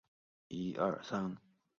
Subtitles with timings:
[0.03, 0.09] 由此得出
[0.49, 1.37] 第二条伦敦方程。